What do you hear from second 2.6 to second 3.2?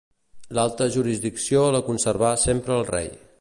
el rei.